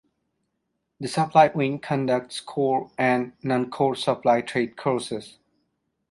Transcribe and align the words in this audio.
The 0.99 1.07
Supply 1.07 1.49
Wing 1.53 1.77
conducts 1.77 2.39
core 2.41 2.89
and 2.97 3.33
non 3.43 3.69
core 3.69 3.93
Supply 3.93 4.41
Trade 4.41 4.75
courses. 4.75 5.37